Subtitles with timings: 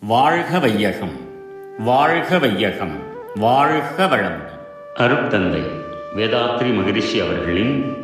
[0.00, 1.20] வாழ்க வையகம்
[1.78, 2.96] வாழ்க வையகம்
[3.34, 4.58] வாழ்க வளமுடன்.
[4.94, 5.62] அருட்தந்தை
[6.16, 7.96] வேதாத்ரி மகரிஷி அவர்களின்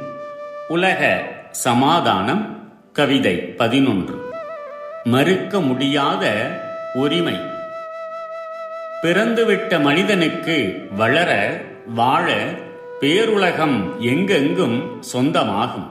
[0.69, 4.33] உலக சமாதானம் கவிதை பதினொன்று.
[5.05, 6.51] மறுக்க முடியாத
[6.95, 7.37] உரிமை.
[9.03, 12.55] பிறந்துவிட்ட மனிதனுக்கு வளர வாழ
[13.01, 15.91] பேருலகம் எங்கெங்கும் சொந்தமாகும்.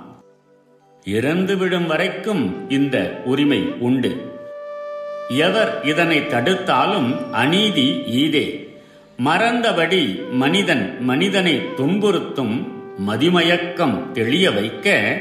[1.05, 4.38] இறந்துவிடும் வரைக்கும் இந்த உரிமை உண்டு.
[5.29, 8.67] எவர் இதனை தடுத்தாலும் அநீதி ஈதே.
[9.25, 12.67] மறந்தபடி மனிதன் மனிதனை துன்புறுத்தும்
[13.07, 15.17] மதிமயக்கம் தெளிய வைக்க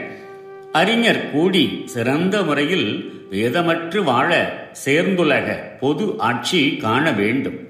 [0.73, 4.53] அறிஞர் கூடி சிறந்த முறையில் வேதமற்று வாழ
[4.85, 7.69] சேர்ந்துலக பொது ஆட்சி காண வேண்டும்.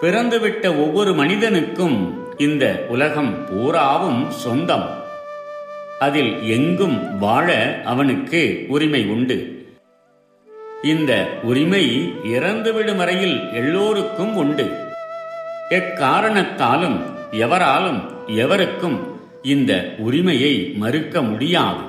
[0.00, 4.88] பிறந்துவிட்ட ஒவ்வொரு மனிதனுக்கும் இந்த உலகம் பூராவும் சொந்தம்.
[5.98, 9.61] அதில் எங்கும் வாழ அவனுக்கு உரிமை உண்டு.
[10.82, 14.70] இந்த உரிமை இறந்துவிடும் வரையில் எல்லோருக்கும் உண்டு.
[15.68, 21.80] எக்காரணத்தாலும் எவராலும் எவருக்கும் இந்த உரிமையை மறுக்க முடியாது.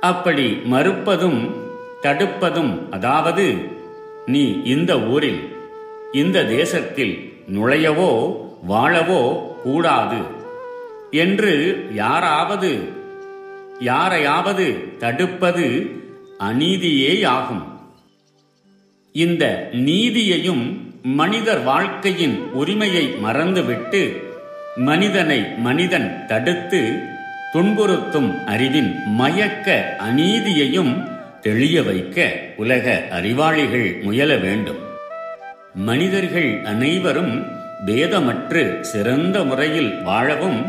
[0.00, 1.50] அப்படி மறுப்பதும்
[2.02, 3.54] தடுப்பதும் அதாவது
[4.26, 5.54] நீ இந்த ஊரில்
[6.12, 8.36] இந்த தேசத்தில் நுழையவோ
[8.68, 10.20] வாழவோ கூடாது
[11.10, 12.88] என்று யாராவது
[13.80, 15.90] யாரையாவது தடுப்பது
[16.38, 17.74] அநீதியேயாகும்.
[19.16, 20.64] இந்த நீதியையும்
[21.02, 24.20] மனிதர் வாழ்க்கையின் உரிமையை மறந்துவிட்டு
[24.76, 26.80] மனிதனை மனிதன் தடுத்து
[27.52, 30.92] துன்புறுத்தும் அறிவின் மயக்க அநீதியையும்
[31.40, 34.78] தெளிய வைக்க உலக அறிவாளிகள் முயல வேண்டும்.
[35.74, 37.46] மனிதர்கள் அனைவரும்
[37.86, 40.66] பேதமற்று சிறந்த முறையில் வாழவும்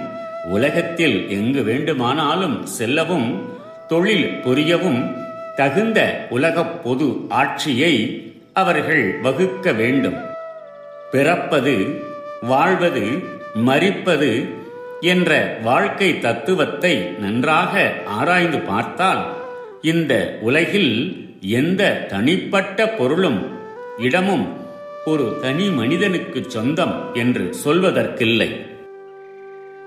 [0.50, 3.30] உலகத்தில் எங்கு வேண்டுமானாலும் செல்லவும்
[3.88, 5.02] தொழில் புரியவும்
[5.56, 7.94] தகுந்த உலகப் பொது ஆட்சியை
[8.58, 10.18] அவர்கள் வகுக்க வேண்டும்.
[11.12, 12.02] பிறப்பது
[12.42, 13.20] வாழ்வது
[13.66, 14.50] மறிப்பது
[15.02, 19.34] என்ற வாழ்க்கை தத்துவத்தை நன்றாக ஆராய்ந்து பார்த்தால்
[19.82, 20.94] இந்த உலகில்
[21.42, 23.48] எந்த தனிப்பட்ட பொருளும்
[23.98, 24.58] இடமும்
[25.06, 28.50] ஒரு தனி மனிதனுக்கு சொந்தம் என்று சொல்வதற்கில்லை.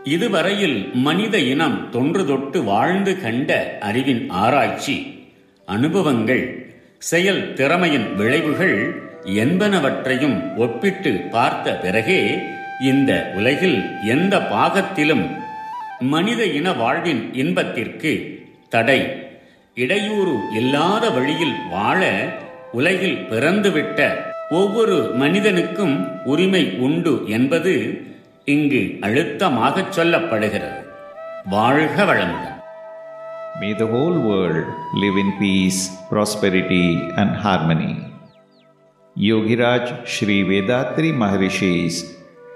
[0.05, 4.97] இதுவரையில் மனித இனம் தொன்று தொட்டு வாழ்ந்து கண்ட அறிவின் ஆராய்ச்சி
[5.67, 6.60] அனுபவங்கள்
[7.01, 12.39] செயல் திறமையின் விளைவுகள் என்பனவற்றையும் ஒப்பிட்டு பார்த்த பிறகே
[12.81, 15.25] இந்த உலகில் எந்த பாகத்திலும்
[16.01, 18.13] மனித இன வாழ்வின் இன்பத்திற்கு
[18.69, 19.01] தடை.
[19.75, 22.29] இடையூறு இல்லாத வழியில் வாழ
[22.73, 24.13] உலகில் பிறந்துவிட்ட
[24.51, 28.01] ஒவ்வொரு மனிதனுக்கும் உரிமை உண்டு என்பது
[28.45, 30.85] இங்கு அழுத்தமாகச் சொல்லப்படுகிறது.
[31.45, 32.60] வாழ்க வளமுடன்.
[33.61, 35.79] May the whole world live in peace,
[36.09, 37.97] prosperity, and harmony.
[39.25, 41.97] Yogiraj Sri Vedatri Maharishi's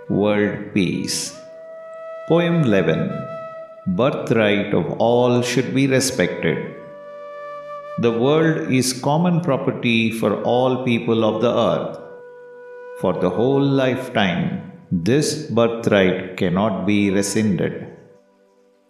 [0.08, 1.38] World Peace.
[2.26, 3.02] Poem 11
[3.98, 6.74] Birthright of all should be respected.
[7.98, 11.98] The world is common property for all people of the earth.
[13.02, 17.93] For the whole lifetime, this birthright cannot be rescinded.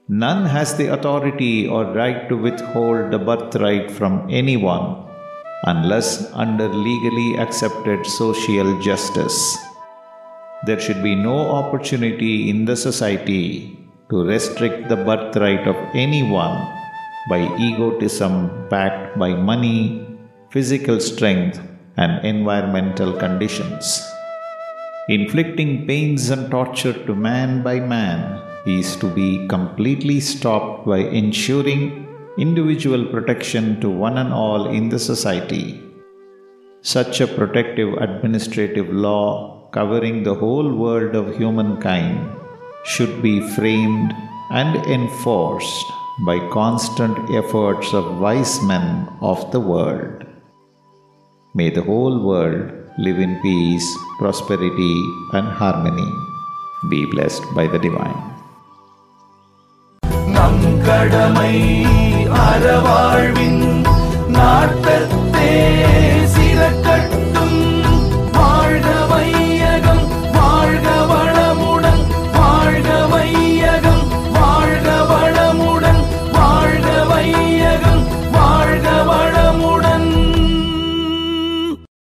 [0.06, 5.08] None has the authority or right to withhold the birthright from anyone
[5.64, 9.56] unless under legally accepted social justice.
[10.66, 13.78] There should be no opportunity in the society
[14.10, 16.60] to restrict the birthright of anyone
[17.30, 20.06] by egotism backed by money,
[20.50, 21.58] physical strength,
[21.96, 24.06] and environmental conditions.
[25.08, 32.06] Inflicting pains and torture to man by man is to be completely stopped by ensuring
[32.38, 35.80] individual protection to one and all in the society.
[36.82, 42.30] Such a protective administrative law covering the whole world of humankind
[42.84, 44.12] should be framed
[44.50, 45.86] and enforced
[46.26, 50.24] by constant efforts of wise men of the world.
[51.54, 54.96] May the whole world live in peace, prosperity,
[55.32, 56.10] and harmony.
[56.90, 58.33] Be blessed by the Divine.
[60.86, 61.54] கடமை
[62.44, 63.63] அறவாழ்வின்